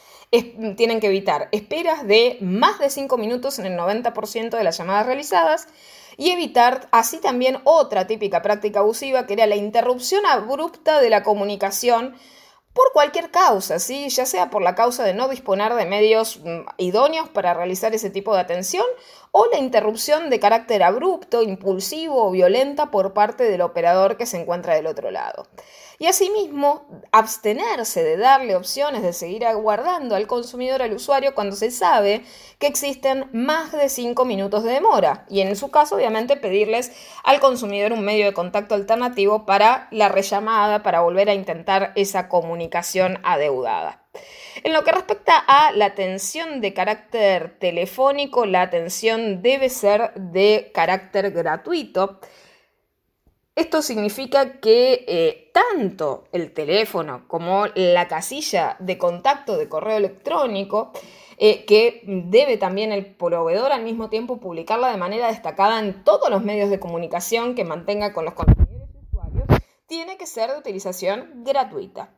tienen 0.75 0.99
que 0.99 1.07
evitar 1.07 1.47
esperas 1.53 2.05
de 2.05 2.37
más 2.41 2.79
de 2.79 2.89
5 2.89 3.17
minutos 3.17 3.59
en 3.59 3.67
el 3.67 3.79
90% 3.79 4.57
de 4.57 4.63
las 4.65 4.77
llamadas 4.77 5.05
realizadas 5.05 5.67
y 6.17 6.31
evitar 6.31 6.87
así 6.91 7.17
también 7.19 7.59
otra 7.63 8.07
típica 8.07 8.41
práctica 8.41 8.79
abusiva 8.79 9.25
que 9.25 9.33
era 9.33 9.47
la 9.47 9.55
interrupción 9.55 10.25
abrupta 10.25 11.01
de 11.01 11.09
la 11.09 11.23
comunicación 11.23 12.15
por 12.73 12.91
cualquier 12.91 13.29
causa, 13.29 13.79
¿sí? 13.79 14.09
ya 14.09 14.25
sea 14.25 14.49
por 14.49 14.63
la 14.63 14.75
causa 14.75 15.03
de 15.03 15.13
no 15.13 15.27
disponer 15.27 15.75
de 15.75 15.85
medios 15.85 16.39
mm, 16.39 16.61
idóneos 16.77 17.29
para 17.29 17.53
realizar 17.53 17.93
ese 17.93 18.09
tipo 18.09 18.33
de 18.33 18.41
atención 18.41 18.85
o 19.35 19.47
la 19.47 19.57
interrupción 19.57 20.29
de 20.29 20.39
carácter 20.39 20.83
abrupto, 20.83 21.41
impulsivo 21.41 22.27
o 22.27 22.31
violenta 22.31 22.91
por 22.91 23.13
parte 23.13 23.43
del 23.43 23.61
operador 23.61 24.15
que 24.15 24.25
se 24.25 24.39
encuentra 24.39 24.75
del 24.75 24.87
otro 24.87 25.11
lado 25.11 25.47
y 25.99 26.07
asimismo 26.07 26.85
abstenerse 27.11 28.03
de 28.03 28.17
darle 28.17 28.55
opciones 28.55 29.03
de 29.03 29.13
seguir 29.13 29.45
aguardando 29.45 30.15
al 30.15 30.27
consumidor, 30.27 30.81
al 30.81 30.93
usuario, 30.93 31.33
cuando 31.33 31.55
se 31.55 31.71
sabe 31.71 32.25
que 32.59 32.67
existen 32.67 33.29
más 33.31 33.71
de 33.71 33.89
5 33.89 34.25
minutos 34.25 34.63
de 34.63 34.73
demora 34.73 35.25
y 35.29 35.41
en 35.41 35.55
su 35.55 35.71
caso 35.71 35.95
obviamente 35.95 36.35
pedirles 36.35 36.91
al 37.23 37.39
consumidor 37.39 37.93
un 37.93 38.03
medio 38.03 38.25
de 38.25 38.33
contacto 38.33 38.75
alternativo 38.75 39.45
para 39.45 39.87
la 39.91 40.09
rellamada, 40.09 40.83
para 40.83 41.01
volver 41.01 41.29
a 41.29 41.33
intentar 41.33 41.93
esa 41.95 42.27
comunicación 42.27 43.19
adeudada. 43.23 44.02
En 44.63 44.71
lo 44.71 44.83
que 44.83 44.91
respecta 44.91 45.37
a 45.37 45.71
la 45.71 45.85
atención 45.85 46.61
de 46.61 46.73
carácter 46.73 47.57
telefónico, 47.59 48.45
la 48.45 48.61
atención 48.61 49.41
debe 49.41 49.69
ser 49.69 50.13
de 50.15 50.71
carácter 50.73 51.31
gratuito. 51.31 52.19
Esto 53.55 53.81
significa 53.81 54.59
que 54.59 55.05
eh, 55.07 55.51
tanto 55.53 56.23
el 56.31 56.53
teléfono 56.53 57.27
como 57.27 57.67
la 57.75 58.07
casilla 58.07 58.77
de 58.79 58.97
contacto 58.97 59.57
de 59.57 59.69
correo 59.69 59.97
electrónico, 59.97 60.91
eh, 61.37 61.65
que 61.65 62.01
debe 62.05 62.57
también 62.57 62.91
el 62.91 63.05
proveedor 63.05 63.71
al 63.71 63.83
mismo 63.83 64.09
tiempo 64.09 64.39
publicarla 64.39 64.91
de 64.91 64.97
manera 64.97 65.27
destacada 65.27 65.79
en 65.79 66.03
todos 66.03 66.29
los 66.29 66.43
medios 66.43 66.69
de 66.69 66.79
comunicación 66.79 67.53
que 67.53 67.63
mantenga 67.63 68.13
con 68.13 68.25
los 68.25 68.33
consumidores 68.33 68.89
y 68.93 69.05
usuarios, 69.05 69.45
tiene 69.87 70.17
que 70.17 70.25
ser 70.25 70.51
de 70.51 70.59
utilización 70.59 71.43
gratuita. 71.43 72.11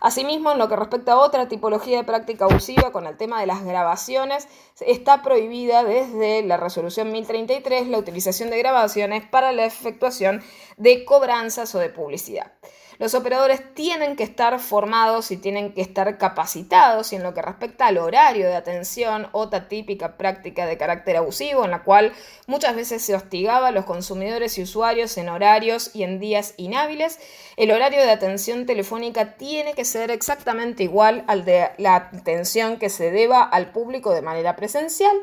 Asimismo, 0.00 0.52
en 0.52 0.58
lo 0.58 0.68
que 0.68 0.76
respecta 0.76 1.12
a 1.12 1.18
otra 1.18 1.48
tipología 1.48 1.98
de 1.98 2.04
práctica 2.04 2.44
abusiva 2.44 2.92
con 2.92 3.06
el 3.06 3.16
tema 3.16 3.40
de 3.40 3.46
las 3.46 3.64
grabaciones, 3.64 4.48
está 4.80 5.22
prohibida 5.22 5.84
desde 5.84 6.42
la 6.42 6.56
resolución 6.56 7.12
1033 7.12 7.88
la 7.88 7.98
utilización 7.98 8.50
de 8.50 8.58
grabaciones 8.58 9.24
para 9.26 9.52
la 9.52 9.64
efectuación 9.64 10.42
de 10.76 11.04
cobranzas 11.04 11.74
o 11.74 11.78
de 11.78 11.88
publicidad. 11.88 12.52
Los 12.98 13.14
operadores 13.14 13.74
tienen 13.74 14.16
que 14.16 14.22
estar 14.22 14.58
formados 14.58 15.30
y 15.30 15.36
tienen 15.36 15.74
que 15.74 15.82
estar 15.82 16.16
capacitados 16.16 17.12
y 17.12 17.16
en 17.16 17.22
lo 17.22 17.34
que 17.34 17.42
respecta 17.42 17.88
al 17.88 17.98
horario 17.98 18.46
de 18.46 18.54
atención, 18.54 19.28
otra 19.32 19.68
típica 19.68 20.16
práctica 20.16 20.64
de 20.64 20.78
carácter 20.78 21.18
abusivo 21.18 21.64
en 21.64 21.72
la 21.72 21.82
cual 21.82 22.14
muchas 22.46 22.74
veces 22.74 23.02
se 23.02 23.14
hostigaba 23.14 23.68
a 23.68 23.72
los 23.72 23.84
consumidores 23.84 24.56
y 24.56 24.62
usuarios 24.62 25.18
en 25.18 25.28
horarios 25.28 25.90
y 25.94 26.04
en 26.04 26.20
días 26.20 26.54
inhábiles, 26.56 27.18
el 27.56 27.70
horario 27.70 28.00
de 28.00 28.10
atención 28.10 28.64
telefónica 28.64 29.36
tiene 29.36 29.74
que 29.74 29.84
ser 29.86 30.10
exactamente 30.10 30.82
igual 30.82 31.24
al 31.26 31.44
de 31.44 31.70
la 31.78 31.96
atención 31.96 32.78
que 32.78 32.90
se 32.90 33.10
deba 33.10 33.42
al 33.42 33.70
público 33.70 34.12
de 34.12 34.20
manera 34.20 34.56
presencial. 34.56 35.16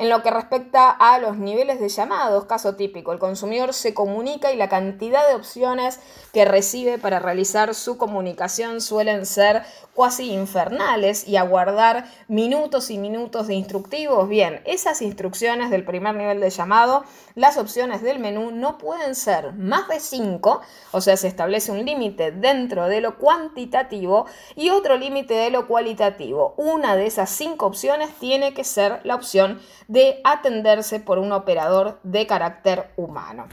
En 0.00 0.08
lo 0.08 0.22
que 0.22 0.30
respecta 0.30 0.88
a 0.88 1.18
los 1.18 1.36
niveles 1.36 1.78
de 1.78 1.90
llamados, 1.90 2.46
caso 2.46 2.74
típico, 2.74 3.12
el 3.12 3.18
consumidor 3.18 3.74
se 3.74 3.92
comunica 3.92 4.50
y 4.50 4.56
la 4.56 4.70
cantidad 4.70 5.28
de 5.28 5.34
opciones 5.34 6.00
que 6.32 6.46
recibe 6.46 6.96
para 6.96 7.18
realizar 7.18 7.74
su 7.74 7.98
comunicación 7.98 8.80
suelen 8.80 9.26
ser 9.26 9.62
cuasi 9.92 10.32
infernales 10.32 11.28
y 11.28 11.36
aguardar 11.36 12.06
minutos 12.28 12.90
y 12.90 12.96
minutos 12.96 13.46
de 13.46 13.54
instructivos. 13.56 14.26
Bien, 14.26 14.62
esas 14.64 15.02
instrucciones 15.02 15.68
del 15.68 15.84
primer 15.84 16.14
nivel 16.14 16.40
de 16.40 16.48
llamado, 16.48 17.04
las 17.34 17.58
opciones 17.58 18.00
del 18.00 18.20
menú 18.20 18.52
no 18.52 18.78
pueden 18.78 19.14
ser 19.14 19.52
más 19.52 19.86
de 19.88 20.00
5, 20.00 20.62
o 20.92 21.00
sea, 21.02 21.18
se 21.18 21.28
establece 21.28 21.72
un 21.72 21.84
límite 21.84 22.32
dentro 22.32 22.88
de 22.88 23.02
lo 23.02 23.18
cuantitativo 23.18 24.24
y 24.56 24.70
otro 24.70 24.96
límite 24.96 25.34
de 25.34 25.50
lo 25.50 25.66
cualitativo. 25.66 26.54
Una 26.56 26.96
de 26.96 27.04
esas 27.04 27.28
cinco 27.28 27.66
opciones 27.66 28.08
tiene 28.18 28.54
que 28.54 28.64
ser 28.64 29.00
la 29.04 29.14
opción 29.14 29.60
de 29.90 30.20
atenderse 30.22 31.00
por 31.00 31.18
un 31.18 31.32
operador 31.32 31.98
de 32.04 32.24
carácter 32.24 32.90
humano. 32.94 33.48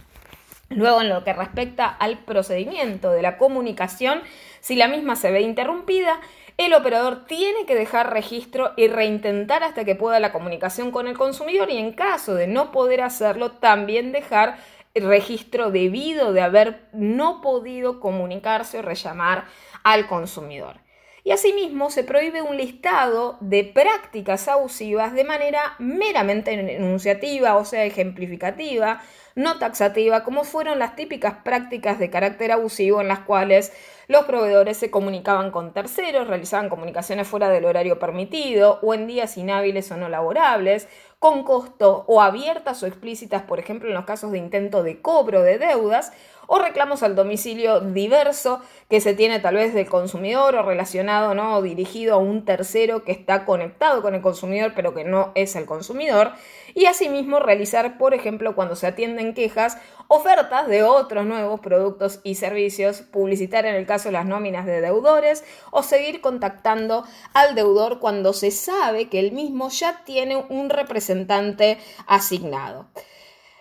Luego, 0.70 1.02
en 1.02 1.10
lo 1.10 1.24
que 1.24 1.34
respecta 1.34 1.88
al 1.88 2.20
procedimiento 2.20 3.10
de 3.10 3.24
la 3.24 3.40
comunicación, 3.40 4.22
si 4.60 4.76
la 4.76 4.88
misma 4.88 5.16
se 5.16 5.32
ve 5.32 5.42
interrumpida, 5.42 6.20
el 6.58 6.76
operador 6.76 7.26
tiene 7.26 7.66
que 7.66 7.74
dejar 7.74 8.14
registro 8.14 8.74
y 8.78 8.88
reintentar 8.88 9.64
hasta 9.64 9.84
que 9.84 9.96
pueda 9.96 10.20
la 10.20 10.32
comunicación 10.32 10.92
con 10.92 11.08
el 11.08 11.18
consumidor 11.18 11.72
y 11.72 11.78
en 11.78 11.94
caso 11.94 12.36
de 12.36 12.46
no 12.46 12.72
poder 12.72 13.02
hacerlo, 13.02 13.54
también 13.54 14.12
dejar 14.12 14.58
registro 14.94 15.72
debido 15.72 16.34
de 16.34 16.42
haber 16.42 16.82
no 16.94 17.42
podido 17.42 18.00
comunicarse 18.00 18.78
o 18.78 18.84
rellamar 18.84 19.46
al 19.84 20.06
consumidor. 20.06 20.87
Y 21.28 21.32
asimismo 21.34 21.90
se 21.90 22.06
prohíbe 22.06 22.42
un 22.42 22.56
listado 22.56 23.36
de 23.42 23.66
prácticas 23.66 24.48
abusivas 24.48 25.14
de 25.14 25.26
manera 25.26 25.76
meramente 25.78 26.54
enunciativa, 26.54 27.58
o 27.58 27.66
sea, 27.66 27.84
ejemplificativa, 27.84 29.02
no 29.36 29.60
taxativa, 29.60 30.24
como 30.24 30.46
fueron 30.46 30.80
las 30.80 30.96
típicas 30.96 31.34
prácticas 31.44 32.00
de 32.00 32.10
carácter 32.10 32.54
abusivo 32.54 33.02
en 33.02 33.10
las 33.10 33.20
cuales 33.20 33.74
los 34.08 34.24
proveedores 34.24 34.78
se 34.78 34.90
comunicaban 34.90 35.52
con 35.52 35.74
terceros, 35.74 36.28
realizaban 36.28 36.70
comunicaciones 36.70 37.28
fuera 37.28 37.50
del 37.50 37.66
horario 37.66 38.00
permitido 38.00 38.80
o 38.82 38.94
en 38.94 39.06
días 39.06 39.38
inhábiles 39.38 39.92
o 39.92 39.98
no 39.98 40.08
laborables, 40.08 40.88
con 41.20 41.44
costo 41.44 42.06
o 42.08 42.22
abiertas 42.22 42.84
o 42.84 42.88
explícitas, 42.88 43.42
por 43.44 43.60
ejemplo, 43.60 43.90
en 43.90 43.96
los 43.96 44.06
casos 44.06 44.32
de 44.32 44.38
intento 44.38 44.84
de 44.84 45.02
cobro 45.02 45.42
de 45.42 45.58
deudas, 45.58 46.12
o 46.48 46.60
reclamos 46.60 47.04
al 47.04 47.16
domicilio 47.16 47.82
diverso 47.82 48.62
que 48.90 49.02
se 49.02 49.14
tiene 49.14 49.40
tal 49.40 49.56
vez 49.56 49.74
del 49.74 49.90
consumidor 49.90 50.56
o 50.56 50.64
relacionado 50.64 51.36
¿no? 51.36 51.58
o 51.58 51.62
dirigido 51.62 52.16
a 52.16 52.18
un 52.18 52.46
tercero 52.46 53.04
que 53.04 53.12
está 53.12 53.46
conectado 53.46 54.02
con 54.02 54.16
el 54.16 54.22
consumidor 54.22 54.72
pero 54.76 54.94
que 54.94 55.04
no 55.04 55.34
es 55.36 55.56
el 55.56 55.66
consumidor 55.66 56.32
y 56.78 56.86
asimismo 56.86 57.40
realizar 57.40 57.98
por 57.98 58.14
ejemplo 58.14 58.54
cuando 58.54 58.76
se 58.76 58.86
atienden 58.86 59.34
quejas 59.34 59.80
ofertas 60.08 60.68
de 60.68 60.84
otros 60.84 61.26
nuevos 61.26 61.60
productos 61.60 62.20
y 62.24 62.36
servicios, 62.36 63.02
publicitar 63.02 63.66
en 63.66 63.74
el 63.74 63.88
caso 63.88 64.12
las 64.12 64.28
nóminas 64.28 64.68
de 64.68 64.80
deudores 64.80 65.44
o 65.72 65.82
seguir 65.82 66.22
contactando 66.22 67.04
al 67.34 67.56
deudor 67.56 68.00
cuando 68.00 68.32
se 68.32 68.52
sabe 68.52 69.10
que 69.10 69.20
el 69.20 69.32
mismo 69.32 69.70
ya 69.70 70.04
tiene 70.06 70.38
un 70.50 70.70
representante 70.70 71.80
asignado. 72.06 72.86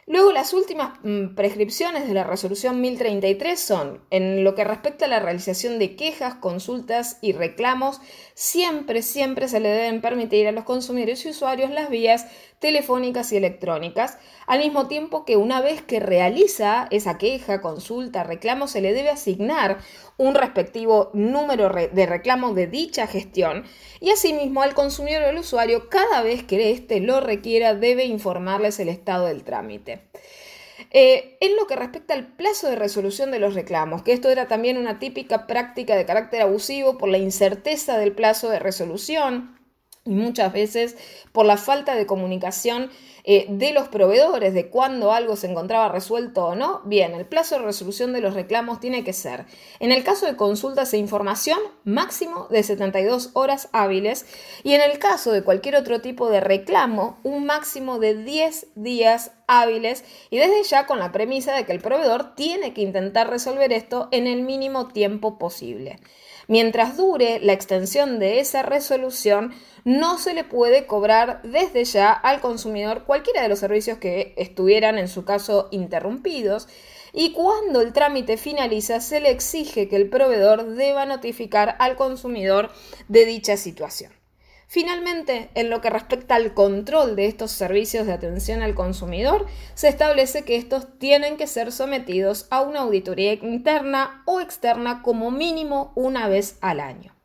Luego, 0.09 0.31
las 0.31 0.53
últimas 0.53 1.01
mm, 1.03 1.35
prescripciones 1.35 2.07
de 2.07 2.15
la 2.15 2.23
resolución 2.23 2.81
1033 2.81 3.59
son, 3.59 4.05
en 4.11 4.45
lo 4.45 4.55
que 4.55 4.63
respecta 4.63 5.07
a 5.07 5.09
la 5.09 5.19
realización 5.19 5.81
de 5.81 5.97
quejas, 5.97 6.37
consultas 6.37 7.19
y 7.23 7.33
reclamos, 7.33 8.01
siempre, 8.35 9.03
siempre 9.03 9.49
se 9.49 9.59
le 9.59 9.69
deben 9.69 10.01
permitir 10.01 10.47
a 10.47 10.53
los 10.53 10.63
consumidores 10.63 11.27
y 11.27 11.31
usuarios 11.31 11.73
las 11.73 11.91
vías 11.91 12.27
telefónicas 12.61 13.33
y 13.33 13.37
electrónicas, 13.37 14.19
al 14.47 14.61
mismo 14.61 14.87
tiempo 14.87 15.25
que 15.25 15.37
una 15.37 15.61
vez 15.61 15.83
que 15.83 15.99
realiza 15.99 16.87
esa 16.93 17.19
queja, 17.19 17.61
consulta, 17.61 18.23
reclamo, 18.23 18.69
se 18.69 18.81
le 18.81 18.93
debe 18.93 19.11
asignar 19.11 19.79
un 20.19 20.35
respectivo 20.35 21.11
número 21.13 21.69
de 21.69 22.07
reclamo 22.07 22.55
de 22.55 22.67
dicha 22.67 23.07
gestión 23.07 23.65
y 24.01 24.11
asimismo 24.11 24.63
al 24.63 24.75
consumidor 24.75 25.23
o 25.23 25.29
al 25.29 25.39
usuario 25.39 25.89
cada 25.89 26.23
vez 26.23 26.43
que 26.43 26.71
éste 26.71 27.01
lo 27.01 27.21
requiera 27.21 27.75
debe 27.75 28.05
informarles 28.05 28.81
el 28.81 28.89
estado 28.89 29.27
del 29.27 29.45
trámite. 29.45 30.03
Eh, 30.91 31.37
en 31.41 31.57
lo 31.57 31.67
que 31.67 31.77
respecta 31.77 32.15
al 32.15 32.27
plazo 32.27 32.69
de 32.69 32.77
resolución 32.77 33.31
de 33.31 33.39
los 33.39 33.55
reclamos, 33.55 34.03
que 34.03 34.13
esto 34.13 34.31
era 34.31 34.47
también 34.47 34.79
una 34.79 34.99
típica 34.99 35.47
práctica 35.47 35.97
de 35.97 36.07
carácter 36.07 36.43
abusivo 36.43 36.97
por 36.97 37.09
la 37.09 37.19
incerteza 37.19 37.99
del 37.99 38.13
plazo 38.13 38.51
de 38.51 38.59
resolución, 38.59 39.56
y 40.07 40.11
muchas 40.11 40.53
veces 40.53 40.97
por 41.33 41.45
la 41.45 41.57
falta 41.57 41.95
de 41.95 42.07
comunicación 42.07 42.91
eh, 43.29 43.47
de 43.49 43.73
los 43.73 43.89
proveedores 43.89 44.55
de 44.55 44.69
cuándo 44.69 45.11
algo 45.11 45.35
se 45.35 45.51
encontraba 45.51 45.89
resuelto 45.89 46.47
o 46.47 46.55
no, 46.55 46.81
bien, 46.85 47.13
el 47.13 47.27
plazo 47.27 47.57
de 47.57 47.65
resolución 47.65 48.13
de 48.13 48.21
los 48.21 48.35
reclamos 48.35 48.79
tiene 48.79 49.03
que 49.03 49.13
ser, 49.13 49.47
en 49.81 49.91
el 49.91 50.05
caso 50.05 50.27
de 50.27 50.37
consultas 50.37 50.95
e 50.95 50.99
información, 50.99 51.59
máximo 51.83 52.47
de 52.51 52.63
72 52.63 53.31
horas 53.33 53.69
hábiles 53.73 54.27
y 54.63 54.75
en 54.75 54.81
el 54.81 55.01
caso 55.01 55.33
de 55.33 55.43
cualquier 55.43 55.75
otro 55.75 56.01
tipo 56.01 56.31
de 56.31 56.41
reclamo, 56.41 57.19
un 57.25 57.47
máximo 57.47 57.99
de 57.99 58.15
10 58.15 58.69
días 58.77 59.33
hábiles 59.49 60.05
y 60.31 60.39
desde 60.39 60.63
ya 60.63 60.87
con 60.87 61.01
la 61.01 61.11
premisa 61.11 61.53
de 61.57 61.67
que 61.67 61.73
el 61.73 61.81
proveedor 61.81 62.37
tiene 62.37 62.75
que 62.75 62.83
intentar 62.83 63.29
resolver 63.29 63.73
esto 63.73 64.07
en 64.13 64.29
el 64.29 64.43
mínimo 64.43 64.87
tiempo 64.87 65.37
posible. 65.37 65.99
Mientras 66.49 66.97
dure 66.97 67.41
la 67.41 67.53
extensión 67.53 68.19
de 68.19 68.41
esa 68.41 68.63
resolución, 68.63 69.53
no 69.85 70.19
se 70.19 70.35
le 70.35 70.45
puede 70.45 70.87
cobrar 70.87 71.41
desde 71.43 71.85
ya 71.85 72.13
al 72.13 72.41
consumidor 72.41 73.05
cualquiera 73.05 73.43
de 73.43 73.49
los 73.49 73.59
servicios 73.59 73.99
que 73.99 74.35
estuvieran 74.37 74.99
en 74.99 75.09
su 75.09 75.25
caso 75.25 75.69
interrumpidos 75.71 76.69
y 77.13 77.33
cuando 77.33 77.81
el 77.81 77.93
trámite 77.93 78.37
finaliza 78.37 79.01
se 79.01 79.21
le 79.21 79.31
exige 79.31 79.89
que 79.89 79.97
el 79.97 80.09
proveedor 80.09 80.75
deba 80.75 81.07
notificar 81.07 81.77
al 81.79 81.97
consumidor 81.97 82.71
de 83.09 83.25
dicha 83.25 83.57
situación. 83.57 84.16
Finalmente, 84.69 85.49
en 85.55 85.71
lo 85.71 85.81
que 85.81 85.91
respecta 85.91 86.35
al 86.35 86.53
control 86.53 87.15
de 87.15 87.27
estos 87.27 87.53
servicios 87.53 88.07
de 88.07 88.13
atención 88.13 88.63
al 88.63 88.75
consumidor, 88.75 89.47
se 89.75 89.89
establece 89.89 90.43
que 90.43 90.57
estos 90.57 90.99
tienen 90.99 91.37
que 91.37 91.47
ser 91.47 91.71
sometidos 91.71 92.49
a 92.51 92.63
una 92.63 92.81
auditoría 92.81 93.35
interna 93.35 94.23
o 94.27 94.41
externa 94.41 95.03
como 95.03 95.31
mínimo 95.31 95.93
una 95.95 96.29
vez 96.29 96.59
al 96.61 96.81
año. 96.81 97.17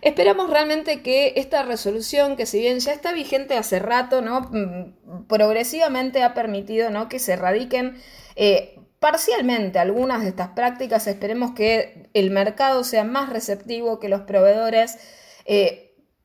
Esperamos 0.00 0.50
realmente 0.50 1.02
que 1.02 1.34
esta 1.36 1.62
resolución, 1.62 2.36
que 2.36 2.44
si 2.44 2.60
bien 2.60 2.78
ya 2.78 2.92
está 2.92 3.12
vigente 3.12 3.56
hace 3.56 3.78
rato, 3.78 4.20
¿no? 4.20 4.42
Mm, 4.52 5.26
progresivamente 5.26 6.22
ha 6.22 6.34
permitido 6.34 6.90
¿no? 6.90 7.08
que 7.08 7.18
se 7.18 7.32
erradiquen 7.32 7.96
eh, 8.36 8.78
parcialmente 8.98 9.78
algunas 9.78 10.22
de 10.22 10.28
estas 10.28 10.48
prácticas. 10.48 11.06
Esperemos 11.06 11.52
que 11.52 12.10
el 12.12 12.30
mercado 12.30 12.84
sea 12.84 13.04
más 13.04 13.30
receptivo, 13.30 13.98
que 13.98 14.10
los 14.10 14.22
proveedores 14.22 14.98
eh, 15.46 15.83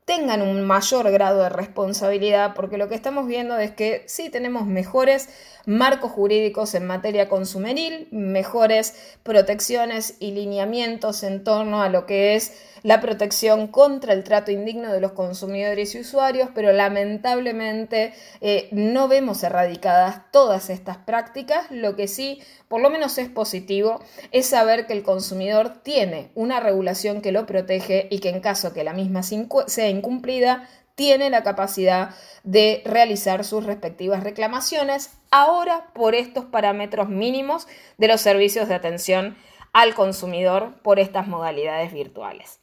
tengan 0.09 0.41
un 0.41 0.65
mayor 0.65 1.11
grado 1.11 1.43
de 1.43 1.49
responsabilidad, 1.49 2.55
porque 2.55 2.79
lo 2.79 2.89
que 2.89 2.95
estamos 2.95 3.27
viendo 3.27 3.59
es 3.59 3.69
que 3.69 4.03
sí 4.07 4.31
tenemos 4.31 4.65
mejores 4.65 5.29
marcos 5.69 6.12
jurídicos 6.12 6.73
en 6.73 6.88
materia 6.88 7.29
consumeril, 7.29 8.08
mejores 8.10 8.95
protecciones 9.21 10.15
y 10.19 10.32
lineamientos 10.32 11.21
en 11.21 11.43
torno 11.43 11.84
a 11.84 11.89
lo 11.89 12.08
que 12.08 12.36
es 12.36 12.53
la 12.82 13.01
protección 13.01 13.67
contra 13.67 14.13
el 14.13 14.23
trato 14.23 14.51
indigno 14.51 14.91
de 14.91 14.99
los 14.99 15.12
consumidores 15.12 15.93
y 15.93 15.99
usuarios, 15.99 16.49
pero 16.55 16.71
lamentablemente 16.71 18.13
eh, 18.41 18.69
no 18.71 19.08
vemos 19.08 19.43
erradicadas 19.43 20.32
todas 20.32 20.71
estas 20.71 20.97
prácticas. 20.97 21.69
Lo 21.69 21.95
que 21.95 22.08
sí, 22.08 22.41
por 22.67 22.82
lo 22.82 22.89
menos 22.89 23.19
es 23.19 23.29
positivo, 23.29 24.01
es 24.32 24.47
saber 24.47 24.88
que 24.88 24.93
el 24.93 25.03
consumidor 25.03 25.84
tiene 25.84 26.32
una 26.34 26.60
regulación 26.60 27.21
que 27.21 27.32
lo 27.32 27.45
protege 27.45 28.08
y 28.10 28.19
que 28.19 28.29
en 28.29 28.39
caso 28.39 28.73
que 28.73 28.84
la 28.84 28.93
misma 28.93 29.21
sea 29.23 29.89
incumplida, 29.89 30.67
tiene 30.99 31.29
la 31.29 31.43
capacidad 31.43 32.09
de 32.43 32.81
realizar 32.83 33.45
sus 33.45 33.63
respectivas 33.65 34.21
reclamaciones 34.21 35.12
ahora 35.31 35.93
por 35.93 36.13
estos 36.13 36.43
parámetros 36.43 37.07
mínimos 37.07 37.69
de 37.97 38.09
los 38.09 38.19
servicios 38.19 38.67
de 38.67 38.75
atención 38.75 39.38
al 39.71 39.95
consumidor 39.95 40.73
por 40.81 40.99
estas 40.99 41.25
modalidades 41.25 41.93
virtuales. 41.93 42.59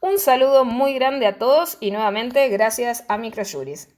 Un 0.00 0.18
saludo 0.18 0.64
muy 0.64 0.92
grande 0.94 1.28
a 1.28 1.38
todos 1.38 1.76
y 1.78 1.92
nuevamente 1.92 2.48
gracias 2.48 3.04
a 3.06 3.16
Microjuris. 3.16 3.97